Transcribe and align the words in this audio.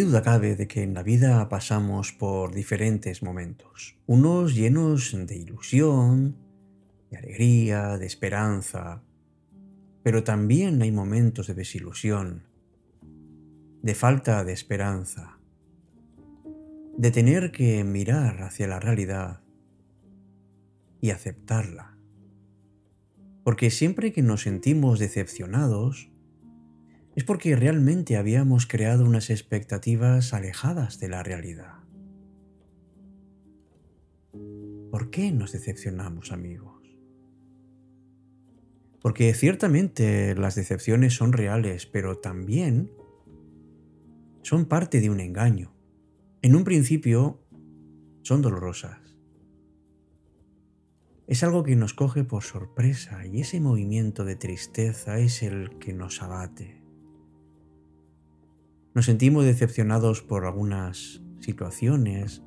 ¿Qué 0.00 0.06
duda 0.06 0.22
cabe 0.22 0.56
de 0.56 0.66
que 0.66 0.82
en 0.82 0.94
la 0.94 1.02
vida 1.02 1.46
pasamos 1.50 2.10
por 2.10 2.54
diferentes 2.54 3.22
momentos? 3.22 3.98
Unos 4.06 4.54
llenos 4.54 5.14
de 5.14 5.36
ilusión, 5.36 6.38
de 7.10 7.18
alegría, 7.18 7.98
de 7.98 8.06
esperanza, 8.06 9.02
pero 10.02 10.24
también 10.24 10.80
hay 10.80 10.90
momentos 10.90 11.48
de 11.48 11.52
desilusión, 11.52 12.44
de 13.82 13.94
falta 13.94 14.42
de 14.42 14.54
esperanza, 14.54 15.38
de 16.96 17.10
tener 17.10 17.52
que 17.52 17.84
mirar 17.84 18.42
hacia 18.42 18.68
la 18.68 18.80
realidad 18.80 19.42
y 21.02 21.10
aceptarla. 21.10 21.98
Porque 23.44 23.70
siempre 23.70 24.14
que 24.14 24.22
nos 24.22 24.40
sentimos 24.40 24.98
decepcionados, 24.98 26.09
es 27.16 27.24
porque 27.24 27.56
realmente 27.56 28.16
habíamos 28.16 28.66
creado 28.66 29.04
unas 29.04 29.30
expectativas 29.30 30.32
alejadas 30.32 31.00
de 31.00 31.08
la 31.08 31.22
realidad. 31.22 31.74
¿Por 34.90 35.10
qué 35.10 35.32
nos 35.32 35.52
decepcionamos, 35.52 36.32
amigos? 36.32 36.80
Porque 39.00 39.32
ciertamente 39.34 40.34
las 40.34 40.54
decepciones 40.54 41.14
son 41.14 41.32
reales, 41.32 41.86
pero 41.86 42.18
también 42.18 42.90
son 44.42 44.66
parte 44.66 45.00
de 45.00 45.10
un 45.10 45.20
engaño. 45.20 45.72
En 46.42 46.54
un 46.54 46.64
principio 46.64 47.40
son 48.22 48.42
dolorosas. 48.42 48.98
Es 51.26 51.44
algo 51.44 51.62
que 51.62 51.76
nos 51.76 51.94
coge 51.94 52.24
por 52.24 52.42
sorpresa 52.42 53.24
y 53.24 53.40
ese 53.40 53.60
movimiento 53.60 54.24
de 54.24 54.36
tristeza 54.36 55.18
es 55.18 55.42
el 55.42 55.78
que 55.78 55.92
nos 55.92 56.22
abate. 56.22 56.79
Nos 58.94 59.06
sentimos 59.06 59.44
decepcionados 59.44 60.22
por 60.22 60.44
algunas 60.44 61.22
situaciones, 61.40 62.42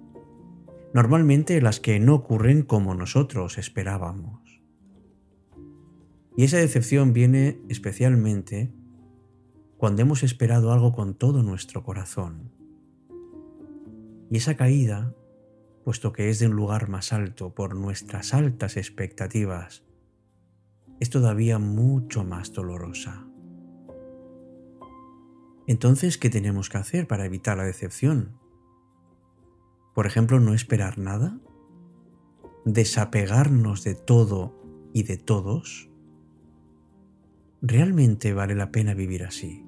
normalmente 0.93 1.61
las 1.61 1.79
que 1.79 1.99
no 1.99 2.15
ocurren 2.15 2.63
como 2.63 2.95
nosotros 2.95 3.57
esperábamos. 3.57 4.61
Y 6.35 6.43
esa 6.43 6.57
decepción 6.57 7.13
viene 7.13 7.61
especialmente 7.69 8.73
cuando 9.77 10.01
hemos 10.01 10.23
esperado 10.23 10.71
algo 10.71 10.93
con 10.93 11.13
todo 11.13 11.43
nuestro 11.43 11.83
corazón. 11.83 12.51
Y 14.29 14.37
esa 14.37 14.55
caída, 14.55 15.13
puesto 15.83 16.11
que 16.11 16.29
es 16.29 16.39
de 16.39 16.47
un 16.47 16.55
lugar 16.55 16.89
más 16.89 17.13
alto 17.13 17.53
por 17.53 17.75
nuestras 17.75 18.33
altas 18.33 18.77
expectativas, 18.77 19.83
es 20.99 21.09
todavía 21.09 21.59
mucho 21.59 22.23
más 22.23 22.53
dolorosa. 22.53 23.27
Entonces, 25.67 26.17
¿qué 26.17 26.29
tenemos 26.29 26.69
que 26.69 26.77
hacer 26.77 27.07
para 27.07 27.25
evitar 27.25 27.57
la 27.57 27.63
decepción? 27.63 28.37
Por 29.93 30.07
ejemplo, 30.07 30.39
no 30.39 30.53
esperar 30.53 30.97
nada, 30.97 31.39
desapegarnos 32.65 33.83
de 33.83 33.95
todo 33.95 34.59
y 34.93 35.03
de 35.03 35.17
todos, 35.17 35.89
¿Realmente 37.65 38.33
vale 38.33 38.55
la 38.55 38.73
pena 38.73 38.93
vivir 38.93 39.23
así? 39.23 39.65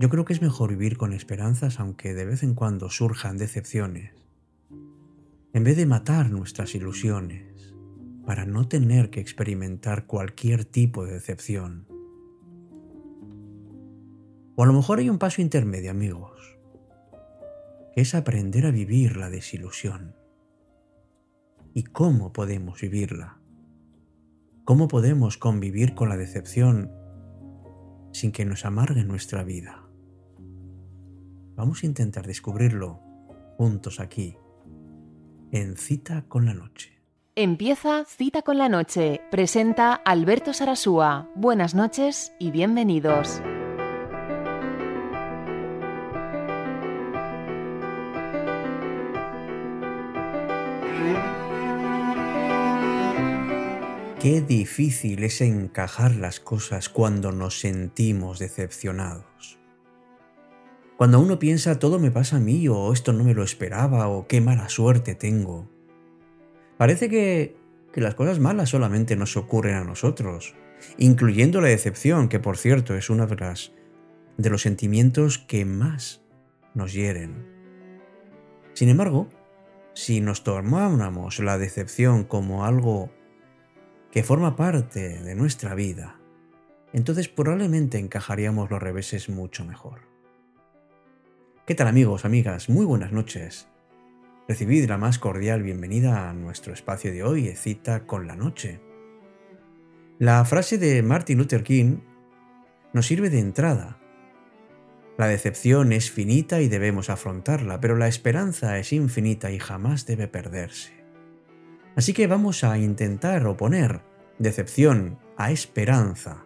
Yo 0.00 0.08
creo 0.08 0.24
que 0.24 0.32
es 0.32 0.40
mejor 0.40 0.70
vivir 0.70 0.96
con 0.96 1.12
esperanzas 1.12 1.78
aunque 1.78 2.14
de 2.14 2.24
vez 2.24 2.42
en 2.42 2.54
cuando 2.54 2.88
surjan 2.88 3.36
decepciones, 3.36 4.14
en 5.52 5.62
vez 5.62 5.76
de 5.76 5.84
matar 5.84 6.30
nuestras 6.30 6.74
ilusiones 6.74 7.74
para 8.24 8.46
no 8.46 8.66
tener 8.66 9.10
que 9.10 9.20
experimentar 9.20 10.06
cualquier 10.06 10.64
tipo 10.64 11.04
de 11.04 11.12
decepción. 11.12 11.86
O 14.56 14.62
a 14.62 14.66
lo 14.66 14.72
mejor 14.72 14.98
hay 14.98 15.10
un 15.10 15.18
paso 15.18 15.42
intermedio, 15.42 15.90
amigos, 15.90 16.58
que 17.94 18.00
es 18.00 18.14
aprender 18.14 18.66
a 18.66 18.70
vivir 18.70 19.16
la 19.16 19.28
desilusión. 19.28 20.16
¿Y 21.74 21.84
cómo 21.84 22.32
podemos 22.32 22.80
vivirla? 22.80 23.38
¿Cómo 24.64 24.88
podemos 24.88 25.36
convivir 25.36 25.94
con 25.94 26.08
la 26.08 26.16
decepción 26.16 26.90
sin 28.12 28.32
que 28.32 28.46
nos 28.46 28.64
amargue 28.64 29.04
nuestra 29.04 29.44
vida? 29.44 29.86
Vamos 31.54 31.82
a 31.82 31.86
intentar 31.86 32.26
descubrirlo 32.26 33.00
juntos 33.58 34.00
aquí, 34.00 34.36
en 35.52 35.76
Cita 35.76 36.24
con 36.28 36.46
la 36.46 36.54
Noche. 36.54 36.92
Empieza 37.34 38.04
Cita 38.06 38.40
con 38.40 38.56
la 38.56 38.70
Noche. 38.70 39.20
Presenta 39.30 39.92
Alberto 39.92 40.54
Sarasúa. 40.54 41.30
Buenas 41.34 41.74
noches 41.74 42.32
y 42.38 42.50
bienvenidos. 42.50 43.42
Qué 54.20 54.40
difícil 54.40 55.22
es 55.22 55.40
encajar 55.40 56.16
las 56.16 56.40
cosas 56.40 56.88
cuando 56.88 57.30
nos 57.30 57.60
sentimos 57.60 58.40
decepcionados. 58.40 59.56
Cuando 60.96 61.20
uno 61.20 61.38
piensa 61.38 61.78
todo 61.78 61.98
me 61.98 62.10
pasa 62.10 62.38
a 62.38 62.40
mí 62.40 62.66
o 62.66 62.92
esto 62.92 63.12
no 63.12 63.22
me 63.22 63.34
lo 63.34 63.44
esperaba 63.44 64.08
o 64.08 64.26
qué 64.26 64.40
mala 64.40 64.68
suerte 64.68 65.14
tengo. 65.14 65.70
Parece 66.76 67.08
que, 67.08 67.54
que 67.92 68.00
las 68.00 68.14
cosas 68.14 68.40
malas 68.40 68.70
solamente 68.70 69.14
nos 69.14 69.36
ocurren 69.36 69.76
a 69.76 69.84
nosotros, 69.84 70.54
incluyendo 70.98 71.60
la 71.60 71.68
decepción, 71.68 72.28
que 72.28 72.40
por 72.40 72.56
cierto 72.56 72.96
es 72.96 73.10
una 73.10 73.26
de 73.26 73.36
de 74.38 74.50
los 74.50 74.62
sentimientos 74.62 75.38
que 75.38 75.64
más 75.64 76.22
nos 76.74 76.92
hieren. 76.92 77.46
Sin 78.72 78.88
embargo, 78.88 79.28
si 79.96 80.20
nos 80.20 80.44
tomáramos 80.44 81.38
la 81.38 81.56
decepción 81.56 82.24
como 82.24 82.66
algo 82.66 83.10
que 84.10 84.22
forma 84.22 84.54
parte 84.54 85.22
de 85.22 85.34
nuestra 85.34 85.74
vida, 85.74 86.20
entonces 86.92 87.28
probablemente 87.28 87.98
encajaríamos 87.98 88.70
los 88.70 88.82
reveses 88.82 89.30
mucho 89.30 89.64
mejor. 89.64 90.02
¿Qué 91.66 91.74
tal 91.74 91.88
amigos, 91.88 92.26
amigas? 92.26 92.68
Muy 92.68 92.84
buenas 92.84 93.10
noches. 93.10 93.68
Recibid 94.46 94.86
la 94.86 94.98
más 94.98 95.18
cordial 95.18 95.62
bienvenida 95.62 96.28
a 96.28 96.34
nuestro 96.34 96.74
espacio 96.74 97.10
de 97.10 97.24
hoy, 97.24 97.56
Cita 97.56 98.06
con 98.06 98.26
la 98.26 98.36
Noche. 98.36 98.82
La 100.18 100.44
frase 100.44 100.76
de 100.76 101.02
Martin 101.02 101.38
Luther 101.38 101.62
King 101.62 102.00
nos 102.92 103.06
sirve 103.06 103.30
de 103.30 103.38
entrada. 103.38 103.98
La 105.18 105.28
decepción 105.28 105.92
es 105.92 106.10
finita 106.10 106.60
y 106.60 106.68
debemos 106.68 107.08
afrontarla, 107.08 107.80
pero 107.80 107.96
la 107.96 108.06
esperanza 108.06 108.78
es 108.78 108.92
infinita 108.92 109.50
y 109.50 109.58
jamás 109.58 110.04
debe 110.04 110.28
perderse. 110.28 110.92
Así 111.94 112.12
que 112.12 112.26
vamos 112.26 112.64
a 112.64 112.76
intentar 112.76 113.46
oponer 113.46 114.02
decepción 114.38 115.18
a 115.38 115.50
esperanza 115.50 116.44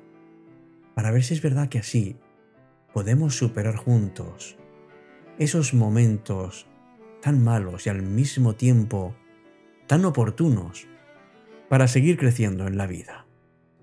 para 0.94 1.10
ver 1.10 1.24
si 1.24 1.34
es 1.34 1.42
verdad 1.42 1.68
que 1.68 1.80
así 1.80 2.16
podemos 2.92 3.34
superar 3.36 3.74
juntos 3.74 4.56
esos 5.38 5.74
momentos 5.74 6.68
tan 7.22 7.42
malos 7.42 7.86
y 7.86 7.90
al 7.90 8.02
mismo 8.02 8.54
tiempo 8.54 9.16
tan 9.88 10.04
oportunos 10.04 10.86
para 11.68 11.88
seguir 11.88 12.16
creciendo 12.16 12.68
en 12.68 12.76
la 12.76 12.86
vida. 12.86 13.26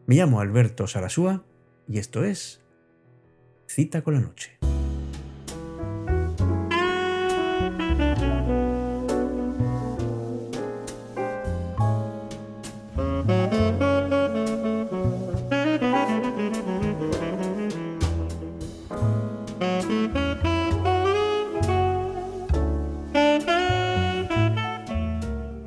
Me 0.05 0.15
llamo 0.15 0.39
Alberto 0.39 0.87
Sarasúa 0.87 1.43
y 1.89 1.97
esto 1.97 2.23
es 2.23 2.61
Cita 3.67 4.01
con 4.01 4.13
la 4.13 4.21
Noche. 4.21 4.57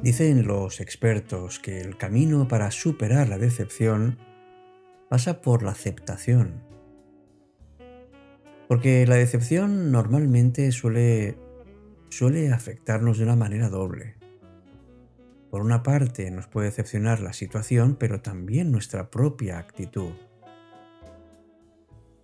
Dicen 0.02 0.46
los 0.46 0.80
expertos 0.80 1.58
que 1.58 1.82
el 1.82 1.98
camino 1.98 2.48
para 2.48 2.70
superar 2.70 3.28
la 3.28 3.36
decepción 3.36 4.16
pasa 5.10 5.42
por 5.42 5.62
la 5.62 5.72
aceptación. 5.72 6.62
Porque 8.66 9.06
la 9.06 9.16
decepción 9.16 9.92
normalmente 9.92 10.72
suele, 10.72 11.36
suele 12.08 12.50
afectarnos 12.50 13.18
de 13.18 13.24
una 13.24 13.36
manera 13.36 13.68
doble. 13.68 14.16
Por 15.50 15.60
una 15.60 15.82
parte 15.82 16.30
nos 16.30 16.46
puede 16.46 16.68
decepcionar 16.68 17.20
la 17.20 17.34
situación, 17.34 17.96
pero 17.96 18.22
también 18.22 18.72
nuestra 18.72 19.10
propia 19.10 19.58
actitud. 19.58 20.12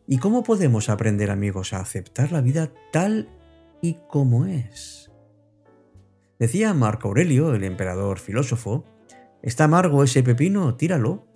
¿Y 0.06 0.16
cómo 0.16 0.44
podemos 0.44 0.88
aprender 0.88 1.30
amigos 1.30 1.74
a 1.74 1.80
aceptar 1.80 2.32
la 2.32 2.40
vida 2.40 2.72
tal 2.90 3.28
y 3.82 3.98
como 4.08 4.46
es? 4.46 5.10
Decía 6.38 6.74
Marco 6.74 7.08
Aurelio, 7.08 7.54
el 7.54 7.64
emperador 7.64 8.18
filósofo, 8.18 8.84
¿está 9.42 9.64
amargo 9.64 10.02
ese 10.02 10.22
pepino? 10.22 10.76
Tíralo. 10.76 11.26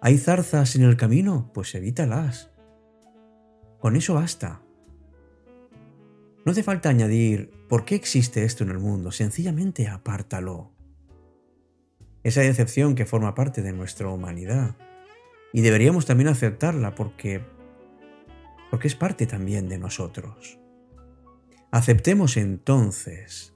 ¿Hay 0.00 0.18
zarzas 0.18 0.76
en 0.76 0.82
el 0.82 0.96
camino? 0.96 1.50
Pues 1.54 1.74
evítalas. 1.74 2.50
Con 3.78 3.96
eso 3.96 4.14
basta. 4.14 4.62
No 6.44 6.52
hace 6.52 6.62
falta 6.62 6.88
añadir 6.88 7.50
por 7.68 7.84
qué 7.84 7.94
existe 7.94 8.44
esto 8.44 8.64
en 8.64 8.70
el 8.70 8.78
mundo, 8.78 9.12
sencillamente 9.12 9.88
apártalo. 9.88 10.72
Esa 12.22 12.40
decepción 12.40 12.94
que 12.94 13.06
forma 13.06 13.34
parte 13.34 13.62
de 13.62 13.72
nuestra 13.72 14.08
humanidad. 14.08 14.76
Y 15.52 15.60
deberíamos 15.60 16.06
también 16.06 16.28
aceptarla 16.28 16.94
porque 16.94 17.42
porque 18.70 18.86
es 18.86 18.94
parte 18.94 19.26
también 19.26 19.68
de 19.68 19.78
nosotros. 19.78 20.58
Aceptemos 21.72 22.36
entonces 22.36 23.54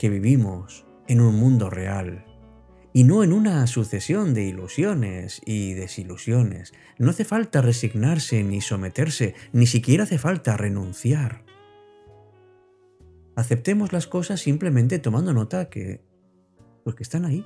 que 0.00 0.08
vivimos 0.08 0.86
en 1.08 1.20
un 1.20 1.34
mundo 1.34 1.68
real 1.68 2.24
y 2.94 3.04
no 3.04 3.22
en 3.22 3.34
una 3.34 3.66
sucesión 3.66 4.32
de 4.32 4.44
ilusiones 4.44 5.42
y 5.44 5.74
desilusiones. 5.74 6.72
No 6.96 7.10
hace 7.10 7.26
falta 7.26 7.60
resignarse 7.60 8.42
ni 8.42 8.62
someterse, 8.62 9.34
ni 9.52 9.66
siquiera 9.66 10.04
hace 10.04 10.16
falta 10.16 10.56
renunciar. 10.56 11.44
Aceptemos 13.36 13.92
las 13.92 14.06
cosas 14.06 14.40
simplemente 14.40 14.98
tomando 15.00 15.34
nota 15.34 15.68
que 15.68 16.00
pues 16.82 16.96
que 16.96 17.02
están 17.02 17.26
ahí. 17.26 17.44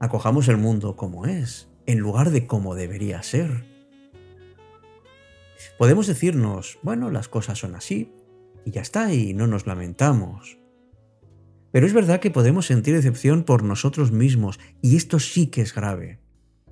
Acojamos 0.00 0.48
el 0.48 0.56
mundo 0.56 0.96
como 0.96 1.26
es, 1.26 1.70
en 1.86 2.00
lugar 2.00 2.30
de 2.30 2.48
como 2.48 2.74
debería 2.74 3.22
ser. 3.22 3.64
Podemos 5.78 6.08
decirnos, 6.08 6.80
bueno, 6.82 7.08
las 7.08 7.28
cosas 7.28 7.56
son 7.56 7.76
así, 7.76 8.12
y 8.64 8.72
ya 8.72 8.80
está, 8.80 9.14
y 9.14 9.32
no 9.32 9.46
nos 9.46 9.68
lamentamos. 9.68 10.59
Pero 11.72 11.86
es 11.86 11.92
verdad 11.92 12.20
que 12.20 12.30
podemos 12.30 12.66
sentir 12.66 12.94
decepción 12.94 13.44
por 13.44 13.62
nosotros 13.62 14.10
mismos, 14.10 14.58
y 14.82 14.96
esto 14.96 15.18
sí 15.18 15.46
que 15.48 15.62
es 15.62 15.74
grave, 15.74 16.18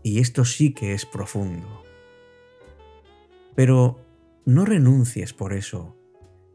y 0.02 0.20
esto 0.20 0.44
sí 0.44 0.72
que 0.72 0.92
es 0.92 1.06
profundo. 1.06 1.82
Pero 3.54 4.00
no 4.44 4.64
renuncies 4.64 5.32
por 5.32 5.52
eso, 5.52 5.96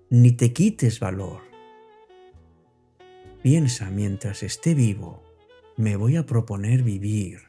ni 0.09 0.31
te 0.31 0.51
quites 0.51 0.99
valor. 0.99 1.41
Piensa 3.41 3.89
mientras 3.89 4.43
esté 4.43 4.73
vivo, 4.73 5.23
me 5.77 5.95
voy 5.95 6.15
a 6.15 6.25
proponer 6.25 6.83
vivir. 6.83 7.39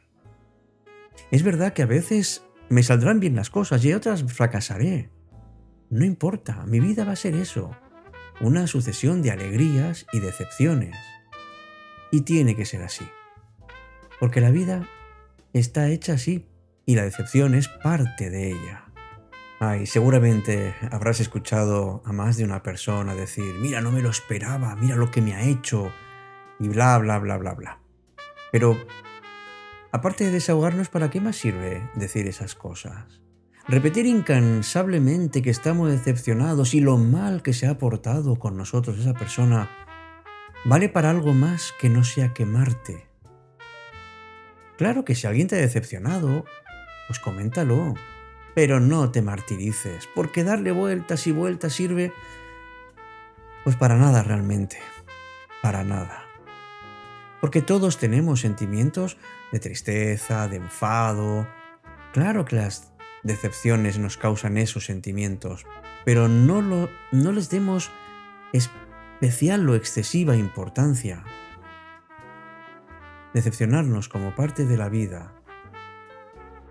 Es 1.31 1.43
verdad 1.43 1.73
que 1.73 1.83
a 1.83 1.87
veces 1.87 2.45
me 2.69 2.83
saldrán 2.83 3.21
bien 3.21 3.37
las 3.37 3.51
cosas 3.51 3.85
y 3.85 3.93
otras 3.93 4.25
fracasaré. 4.25 5.11
No 5.91 6.05
importa, 6.05 6.65
mi 6.67 6.81
vida 6.81 7.05
va 7.05 7.13
a 7.13 7.17
ser 7.17 7.35
eso, 7.35 7.77
una 8.41 8.67
sucesión 8.67 9.23
de 9.23 9.31
alegrías 9.31 10.07
y 10.13 10.21
decepciones. 10.21 10.97
Y 12.11 12.23
tiene 12.23 12.57
que 12.57 12.65
ser 12.65 12.83
así. 12.83 13.07
Porque 14.21 14.41
la 14.41 14.51
vida 14.51 14.89
está 15.53 15.89
hecha 15.89 16.15
así 16.15 16.49
y 16.87 16.95
la 16.95 17.05
decepción 17.05 17.55
es 17.55 17.69
parte 17.69 18.31
de 18.31 18.51
ella. 18.51 18.85
Ay, 19.61 19.87
seguramente 19.87 20.75
habrás 20.91 21.21
escuchado 21.21 22.03
a 22.05 22.13
más 22.13 22.37
de 22.37 22.45
una 22.45 22.63
persona 22.63 23.15
decir, 23.15 23.55
mira, 23.61 23.81
no 23.81 23.93
me 23.93 24.03
lo 24.03 24.11
esperaba, 24.11 24.77
mira 24.77 24.97
lo 24.97 25.11
que 25.11 25.23
me 25.23 25.35
ha 25.35 25.43
hecho, 25.43 25.93
y 26.59 26.69
bla, 26.69 26.99
bla, 26.99 27.19
bla, 27.19 27.39
bla, 27.39 27.55
bla. 27.55 27.81
Pero, 28.53 28.77
aparte 29.93 30.25
de 30.25 30.33
desahogarnos, 30.33 30.89
¿para 30.89 31.11
qué 31.11 31.21
más 31.21 31.37
sirve 31.37 31.89
decir 31.95 32.27
esas 32.27 32.55
cosas? 32.55 33.24
Repetir 33.67 34.05
incansablemente 34.05 35.41
que 35.41 35.49
estamos 35.49 35.91
decepcionados 35.91 36.75
y 36.75 36.81
lo 36.81 36.99
mal 36.99 37.43
que 37.43 37.55
se 37.55 37.67
ha 37.67 37.79
portado 37.79 38.39
con 38.39 38.59
nosotros 38.59 38.99
esa 38.99 39.15
persona 39.15 39.71
vale 40.67 40.91
para 40.91 41.09
algo 41.09 41.33
más 41.33 41.73
que 41.81 41.89
no 41.89 42.05
sea 42.05 42.35
quemarte. 42.35 43.07
Claro 44.77 45.07
que 45.07 45.15
si 45.15 45.27
alguien 45.27 45.49
te 45.49 45.57
ha 45.57 45.61
decepcionado, 45.61 46.45
pues 47.07 47.19
coméntalo, 47.21 47.95
pero 48.55 48.81
no 48.81 49.11
te 49.11 49.23
martirices, 49.23 50.11
porque 50.15 50.45
darle 50.45 50.71
vueltas 50.71 51.27
y 51.27 51.33
vueltas 51.33 51.73
sirve 51.73 52.13
pues 53.63 53.77
para 53.77 53.97
nada 53.97 54.23
realmente, 54.23 54.79
para 55.63 55.85
nada. 55.85 56.25
Porque 57.41 57.63
todos 57.63 57.97
tenemos 57.97 58.41
sentimientos 58.41 59.17
de 59.53 59.59
tristeza, 59.59 60.49
de 60.49 60.57
enfado. 60.57 61.47
Claro 62.13 62.45
que 62.45 62.57
las 62.57 62.94
decepciones 63.25 63.99
nos 63.99 64.17
causan 64.17 64.59
esos 64.59 64.85
sentimientos, 64.85 65.67
pero 66.05 66.29
no, 66.29 66.89
les 67.11 67.51
demos 67.51 67.91
especial 68.53 69.69
o 69.69 69.75
excesiva 69.75 70.37
importancia. 70.37 71.25
Decepcionarnos 73.33 74.09
como 74.09 74.35
parte 74.37 74.65
de 74.67 74.77
la 74.77 74.89
vida 74.89 75.33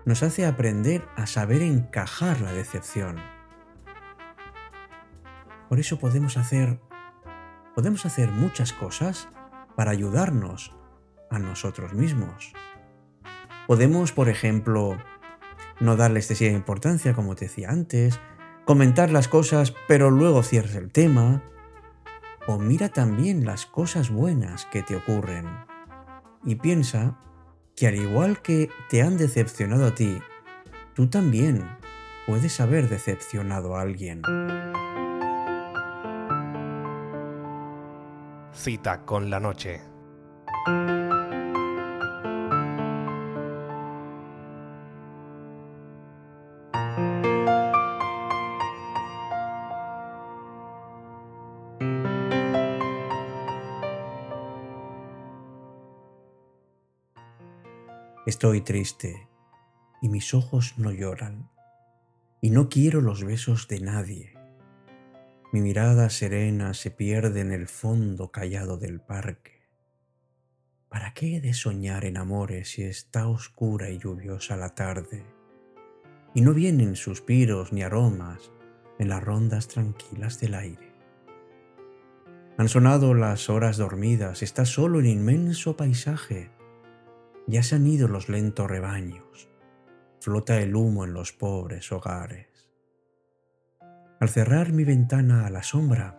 nos 0.06 0.22
hace 0.22 0.46
aprender 0.46 1.06
a 1.16 1.26
saber 1.26 1.60
encajar 1.60 2.40
la 2.40 2.52
decepción. 2.52 3.16
Por 5.68 5.80
eso 5.80 5.98
podemos 5.98 6.36
hacer 6.36 6.78
podemos 7.74 8.06
hacer 8.06 8.30
muchas 8.30 8.72
cosas 8.72 9.28
para 9.74 9.90
ayudarnos 9.90 10.72
a 11.30 11.40
nosotros 11.40 11.92
mismos. 11.92 12.52
Podemos, 13.66 14.12
por 14.12 14.28
ejemplo, 14.28 14.96
no 15.80 15.96
darle 15.96 16.20
excesiva 16.20 16.52
importancia, 16.52 17.14
como 17.14 17.34
te 17.34 17.46
decía 17.46 17.70
antes, 17.70 18.20
comentar 18.64 19.10
las 19.10 19.28
cosas 19.28 19.74
pero 19.88 20.10
luego 20.10 20.42
cierres 20.42 20.76
el 20.76 20.90
tema, 20.90 21.42
o 22.46 22.58
mira 22.58 22.88
también 22.88 23.44
las 23.44 23.66
cosas 23.66 24.10
buenas 24.10 24.66
que 24.66 24.82
te 24.82 24.96
ocurren 24.96 25.46
y 26.44 26.56
piensa 26.56 27.18
que 27.76 27.86
al 27.88 27.96
igual 27.96 28.40
que 28.42 28.70
te 28.88 29.02
han 29.02 29.16
decepcionado 29.16 29.86
a 29.86 29.94
ti, 29.94 30.18
tú 30.94 31.08
también 31.08 31.64
puedes 32.26 32.60
haber 32.60 32.88
decepcionado 32.88 33.76
a 33.76 33.82
alguien. 33.82 34.22
Cita 38.52 39.04
con 39.04 39.30
la 39.30 39.40
noche. 39.40 39.93
Estoy 58.44 58.60
triste 58.60 59.26
y 60.02 60.10
mis 60.10 60.34
ojos 60.34 60.74
no 60.76 60.92
lloran 60.92 61.48
y 62.42 62.50
no 62.50 62.68
quiero 62.68 63.00
los 63.00 63.24
besos 63.24 63.68
de 63.68 63.80
nadie. 63.80 64.34
Mi 65.50 65.62
mirada 65.62 66.10
serena 66.10 66.74
se 66.74 66.90
pierde 66.90 67.40
en 67.40 67.52
el 67.52 67.66
fondo 67.66 68.30
callado 68.30 68.76
del 68.76 69.00
parque. 69.00 69.66
¿Para 70.90 71.14
qué 71.14 71.36
he 71.36 71.40
de 71.40 71.54
soñar 71.54 72.04
en 72.04 72.18
amores 72.18 72.72
si 72.72 72.82
está 72.82 73.28
oscura 73.28 73.88
y 73.88 73.96
lluviosa 73.96 74.58
la 74.58 74.74
tarde? 74.74 75.24
Y 76.34 76.42
no 76.42 76.52
vienen 76.52 76.96
suspiros 76.96 77.72
ni 77.72 77.82
aromas 77.82 78.52
en 78.98 79.08
las 79.08 79.24
rondas 79.24 79.68
tranquilas 79.68 80.38
del 80.38 80.52
aire. 80.52 80.92
Han 82.58 82.68
sonado 82.68 83.14
las 83.14 83.48
horas 83.48 83.78
dormidas, 83.78 84.42
está 84.42 84.66
solo 84.66 85.00
el 85.00 85.06
inmenso 85.06 85.78
paisaje 85.78 86.50
ya 87.46 87.62
se 87.62 87.76
han 87.76 87.86
ido 87.86 88.08
los 88.08 88.28
lentos 88.28 88.70
rebaños, 88.70 89.48
flota 90.20 90.60
el 90.60 90.74
humo 90.74 91.04
en 91.04 91.12
los 91.12 91.32
pobres 91.32 91.92
hogares. 91.92 92.70
Al 94.20 94.28
cerrar 94.28 94.72
mi 94.72 94.84
ventana 94.84 95.46
a 95.46 95.50
la 95.50 95.62
sombra, 95.62 96.18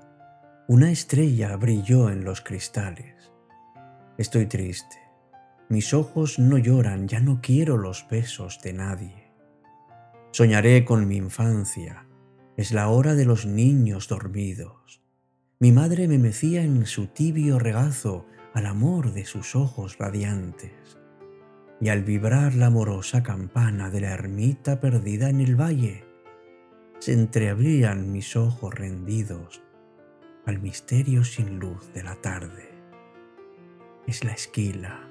una 0.67 0.91
estrella 0.91 1.55
brilló 1.55 2.09
en 2.09 2.23
los 2.23 2.41
cristales. 2.41 3.31
Estoy 4.17 4.45
triste, 4.45 4.97
mis 5.69 5.93
ojos 5.93 6.37
no 6.37 6.57
lloran, 6.57 7.07
ya 7.07 7.19
no 7.19 7.39
quiero 7.41 7.77
los 7.77 8.07
besos 8.09 8.59
de 8.61 8.73
nadie. 8.73 9.31
Soñaré 10.31 10.85
con 10.85 11.07
mi 11.07 11.15
infancia, 11.15 12.07
es 12.57 12.71
la 12.71 12.89
hora 12.89 13.15
de 13.15 13.25
los 13.25 13.45
niños 13.45 14.07
dormidos. 14.07 15.01
Mi 15.59 15.71
madre 15.71 16.07
me 16.07 16.19
mecía 16.19 16.61
en 16.61 16.85
su 16.85 17.07
tibio 17.07 17.57
regazo 17.57 18.25
al 18.53 18.67
amor 18.67 19.13
de 19.13 19.25
sus 19.25 19.55
ojos 19.55 19.97
radiantes 19.97 20.99
y 21.81 21.89
al 21.89 22.03
vibrar 22.03 22.55
la 22.55 22.67
amorosa 22.67 23.23
campana 23.23 23.89
de 23.89 24.01
la 24.01 24.11
ermita 24.11 24.79
perdida 24.79 25.29
en 25.29 25.41
el 25.41 25.59
valle, 25.59 26.05
se 26.99 27.13
entreabrían 27.13 28.11
mis 28.11 28.35
ojos 28.35 28.73
rendidos 28.73 29.61
al 30.45 30.59
misterio 30.59 31.23
sin 31.23 31.59
luz 31.59 31.91
de 31.93 32.03
la 32.03 32.15
tarde. 32.15 32.69
Es 34.07 34.23
la 34.23 34.31
esquila, 34.31 35.09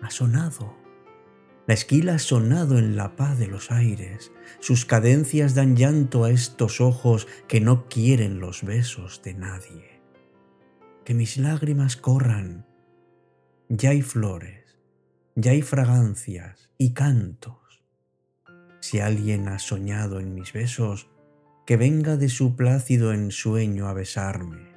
ha 0.00 0.10
sonado. 0.10 0.76
La 1.66 1.74
esquila 1.74 2.14
ha 2.14 2.18
sonado 2.18 2.78
en 2.78 2.96
la 2.96 3.14
paz 3.14 3.38
de 3.38 3.46
los 3.46 3.70
aires, 3.70 4.32
sus 4.60 4.84
cadencias 4.84 5.54
dan 5.54 5.76
llanto 5.76 6.24
a 6.24 6.30
estos 6.30 6.80
ojos 6.80 7.28
que 7.46 7.60
no 7.60 7.88
quieren 7.88 8.40
los 8.40 8.64
besos 8.64 9.22
de 9.22 9.34
nadie. 9.34 10.00
Que 11.04 11.14
mis 11.14 11.36
lágrimas 11.36 11.96
corran, 11.96 12.66
ya 13.68 13.90
hay 13.90 14.02
flores 14.02 14.61
ya 15.34 15.52
hay 15.52 15.62
fragancias 15.62 16.70
y 16.78 16.92
cantos. 16.92 17.82
Si 18.80 19.00
alguien 19.00 19.48
ha 19.48 19.58
soñado 19.58 20.20
en 20.20 20.34
mis 20.34 20.52
besos, 20.52 21.08
que 21.66 21.76
venga 21.76 22.16
de 22.16 22.28
su 22.28 22.56
plácido 22.56 23.12
ensueño 23.12 23.86
a 23.86 23.92
besarme. 23.92 24.72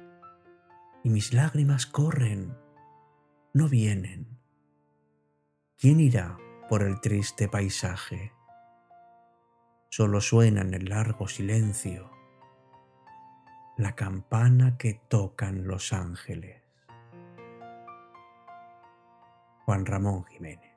Y 1.02 1.10
mis 1.10 1.32
lágrimas 1.32 1.86
corren, 1.86 2.56
no 3.52 3.68
vienen. 3.68 4.38
¿Quién 5.78 6.00
irá 6.00 6.38
por 6.68 6.82
el 6.82 7.00
triste 7.00 7.48
paisaje? 7.48 8.32
Solo 9.90 10.20
suena 10.20 10.62
en 10.62 10.74
el 10.74 10.86
largo 10.86 11.28
silencio 11.28 12.10
la 13.76 13.94
campana 13.94 14.78
que 14.78 14.94
tocan 14.94 15.66
los 15.66 15.92
ángeles. 15.92 16.65
Juan 19.66 19.84
Ramón 19.84 20.24
Jiménez. 20.26 20.75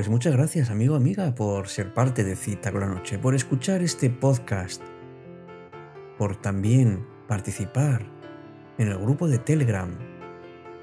Pues 0.00 0.08
muchas 0.08 0.32
gracias 0.32 0.70
amigo 0.70 0.94
amiga 0.94 1.34
por 1.34 1.68
ser 1.68 1.92
parte 1.92 2.24
de 2.24 2.34
Cita 2.34 2.72
con 2.72 2.80
la 2.80 2.86
Noche, 2.86 3.18
por 3.18 3.34
escuchar 3.34 3.82
este 3.82 4.08
podcast, 4.08 4.80
por 6.16 6.36
también 6.36 7.06
participar 7.28 8.06
en 8.78 8.88
el 8.88 8.96
grupo 8.96 9.28
de 9.28 9.36
Telegram, 9.36 9.90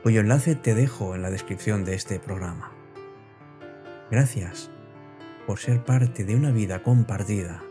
cuyo 0.03 0.21
enlace 0.21 0.53
te 0.53 0.75
dejo 0.75 1.15
en 1.15 1.24
la 1.24 1.31
descripción 1.31 1.83
de 1.83 1.95
este 1.95 2.19
programa. 2.19 2.71
Gracias 4.12 4.69
por 5.47 5.57
ser 5.57 5.83
parte 5.83 6.24
de 6.24 6.36
una 6.36 6.51
vida 6.51 6.83
compartida. 6.83 7.63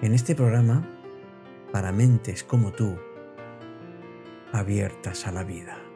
En 0.00 0.14
este 0.14 0.34
programa, 0.34 0.88
para 1.72 1.92
mentes 1.92 2.42
como 2.42 2.72
tú, 2.72 2.96
abiertas 4.50 5.26
a 5.26 5.32
la 5.32 5.44
vida. 5.44 5.89